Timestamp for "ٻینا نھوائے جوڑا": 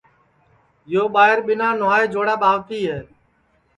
1.45-2.35